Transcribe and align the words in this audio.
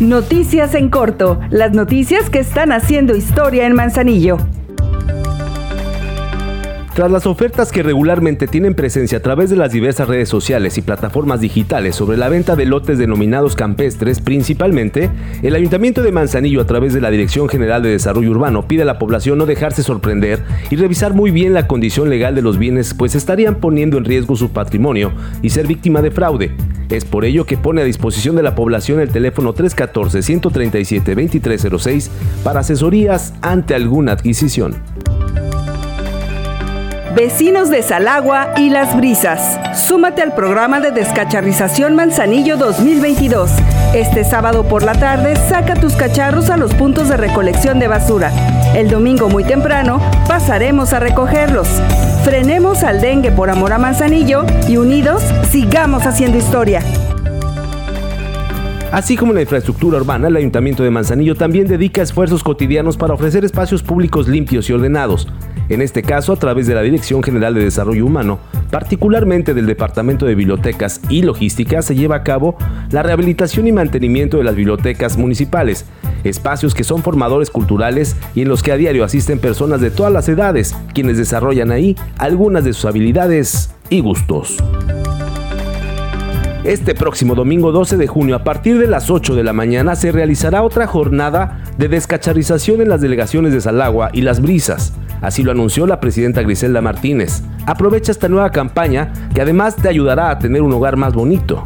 Noticias 0.00 0.74
en 0.74 0.88
corto, 0.88 1.38
las 1.50 1.72
noticias 1.72 2.28
que 2.28 2.40
están 2.40 2.72
haciendo 2.72 3.14
historia 3.14 3.66
en 3.66 3.74
Manzanillo. 3.74 4.38
Tras 6.94 7.10
las 7.10 7.26
ofertas 7.26 7.72
que 7.72 7.82
regularmente 7.82 8.46
tienen 8.46 8.74
presencia 8.74 9.18
a 9.18 9.22
través 9.22 9.48
de 9.48 9.56
las 9.56 9.72
diversas 9.72 10.08
redes 10.08 10.28
sociales 10.28 10.76
y 10.76 10.82
plataformas 10.82 11.40
digitales 11.40 11.96
sobre 11.96 12.18
la 12.18 12.28
venta 12.28 12.54
de 12.54 12.66
lotes 12.66 12.98
denominados 12.98 13.56
campestres 13.56 14.20
principalmente, 14.20 15.08
el 15.42 15.54
Ayuntamiento 15.54 16.02
de 16.02 16.12
Manzanillo 16.12 16.60
a 16.60 16.66
través 16.66 16.92
de 16.92 17.00
la 17.00 17.10
Dirección 17.10 17.48
General 17.48 17.82
de 17.82 17.90
Desarrollo 17.90 18.30
Urbano 18.32 18.68
pide 18.68 18.82
a 18.82 18.86
la 18.86 18.98
población 18.98 19.38
no 19.38 19.46
dejarse 19.46 19.82
sorprender 19.82 20.42
y 20.68 20.76
revisar 20.76 21.14
muy 21.14 21.30
bien 21.30 21.54
la 21.54 21.66
condición 21.66 22.10
legal 22.10 22.34
de 22.34 22.42
los 22.42 22.58
bienes 22.58 22.92
pues 22.92 23.14
estarían 23.14 23.54
poniendo 23.54 23.96
en 23.96 24.04
riesgo 24.04 24.36
su 24.36 24.50
patrimonio 24.50 25.12
y 25.40 25.48
ser 25.48 25.66
víctima 25.66 26.02
de 26.02 26.10
fraude. 26.10 26.50
Es 26.92 27.04
por 27.06 27.24
ello 27.24 27.46
que 27.46 27.56
pone 27.56 27.80
a 27.80 27.84
disposición 27.84 28.36
de 28.36 28.42
la 28.42 28.54
población 28.54 29.00
el 29.00 29.08
teléfono 29.08 29.54
314-137-2306 29.54 32.10
para 32.44 32.60
asesorías 32.60 33.32
ante 33.40 33.74
alguna 33.74 34.12
adquisición. 34.12 34.74
Vecinos 37.16 37.70
de 37.70 37.82
Salagua 37.82 38.52
y 38.58 38.68
Las 38.68 38.94
Brisas. 38.94 39.58
Súmate 39.74 40.20
al 40.20 40.34
programa 40.34 40.80
de 40.80 40.90
descacharrización 40.90 41.94
Manzanillo 41.94 42.58
2022. 42.58 43.50
Este 43.94 44.24
sábado 44.24 44.64
por 44.64 44.82
la 44.82 44.92
tarde 44.92 45.36
saca 45.36 45.72
tus 45.74 45.94
cacharros 45.94 46.50
a 46.50 46.58
los 46.58 46.74
puntos 46.74 47.08
de 47.08 47.16
recolección 47.16 47.78
de 47.78 47.88
basura. 47.88 48.30
El 48.74 48.90
domingo 48.90 49.30
muy 49.30 49.44
temprano 49.44 49.98
pasaremos 50.28 50.92
a 50.92 51.00
recogerlos. 51.00 51.68
Frenemos 52.22 52.82
al 52.82 53.00
dengue 53.00 53.30
por 53.30 53.48
amor 53.48 53.72
a 53.72 53.78
Manzanillo 53.78 54.44
y 54.68 54.76
unidos 54.76 55.22
sigamos 55.52 56.06
haciendo 56.06 56.38
historia. 56.38 56.82
Así 58.90 59.16
como 59.16 59.34
la 59.34 59.42
infraestructura 59.42 59.98
urbana, 59.98 60.28
el 60.28 60.36
Ayuntamiento 60.36 60.82
de 60.82 60.90
Manzanillo 60.90 61.34
también 61.34 61.66
dedica 61.66 62.00
esfuerzos 62.00 62.42
cotidianos 62.42 62.96
para 62.96 63.12
ofrecer 63.12 63.44
espacios 63.44 63.82
públicos 63.82 64.28
limpios 64.28 64.70
y 64.70 64.72
ordenados. 64.72 65.28
En 65.68 65.82
este 65.82 66.02
caso, 66.02 66.32
a 66.32 66.36
través 66.36 66.66
de 66.66 66.74
la 66.74 66.80
Dirección 66.80 67.22
General 67.22 67.52
de 67.52 67.64
Desarrollo 67.64 68.06
Humano, 68.06 68.38
particularmente 68.70 69.52
del 69.52 69.66
Departamento 69.66 70.24
de 70.24 70.34
Bibliotecas 70.34 71.02
y 71.10 71.20
Logística, 71.20 71.82
se 71.82 71.94
lleva 71.94 72.16
a 72.16 72.22
cabo 72.22 72.56
la 72.90 73.02
rehabilitación 73.02 73.66
y 73.66 73.72
mantenimiento 73.72 74.38
de 74.38 74.44
las 74.44 74.54
bibliotecas 74.54 75.18
municipales, 75.18 75.84
espacios 76.24 76.74
que 76.74 76.84
son 76.84 77.02
formadores 77.02 77.50
culturales 77.50 78.16
y 78.34 78.40
en 78.40 78.48
los 78.48 78.62
que 78.62 78.72
a 78.72 78.76
diario 78.78 79.04
asisten 79.04 79.38
personas 79.38 79.82
de 79.82 79.90
todas 79.90 80.12
las 80.12 80.30
edades, 80.30 80.74
quienes 80.94 81.18
desarrollan 81.18 81.72
ahí 81.72 81.94
algunas 82.16 82.64
de 82.64 82.72
sus 82.72 82.86
habilidades 82.86 83.70
y 83.90 84.00
gustos. 84.00 84.56
Este 86.64 86.94
próximo 86.94 87.34
domingo 87.34 87.72
12 87.72 87.96
de 87.96 88.06
junio 88.06 88.36
a 88.36 88.44
partir 88.44 88.78
de 88.78 88.86
las 88.86 89.10
8 89.10 89.34
de 89.34 89.42
la 89.42 89.52
mañana 89.52 89.96
se 89.96 90.12
realizará 90.12 90.62
otra 90.62 90.86
jornada 90.86 91.60
de 91.76 91.88
descacharización 91.88 92.80
en 92.80 92.88
las 92.88 93.00
delegaciones 93.00 93.52
de 93.52 93.60
Salagua 93.60 94.10
y 94.12 94.20
Las 94.20 94.40
Brisas. 94.40 94.92
Así 95.20 95.42
lo 95.42 95.50
anunció 95.50 95.88
la 95.88 95.98
presidenta 95.98 96.40
Griselda 96.40 96.80
Martínez. 96.80 97.42
Aprovecha 97.66 98.12
esta 98.12 98.28
nueva 98.28 98.50
campaña 98.50 99.12
que 99.34 99.42
además 99.42 99.74
te 99.74 99.88
ayudará 99.88 100.30
a 100.30 100.38
tener 100.38 100.62
un 100.62 100.72
hogar 100.72 100.96
más 100.96 101.14
bonito. 101.14 101.64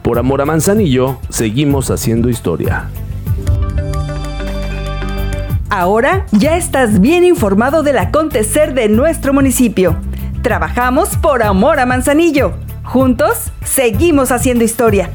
Por 0.00 0.18
amor 0.18 0.40
a 0.40 0.46
Manzanillo, 0.46 1.18
seguimos 1.28 1.90
haciendo 1.90 2.30
historia. 2.30 2.88
Ahora 5.68 6.24
ya 6.32 6.56
estás 6.56 7.02
bien 7.02 7.22
informado 7.22 7.82
del 7.82 7.98
acontecer 7.98 8.72
de 8.72 8.88
nuestro 8.88 9.34
municipio. 9.34 9.98
Trabajamos 10.40 11.18
por 11.18 11.42
amor 11.42 11.80
a 11.80 11.84
Manzanillo. 11.84 12.54
Juntos, 12.88 13.52
seguimos 13.66 14.32
haciendo 14.32 14.64
historia. 14.64 15.10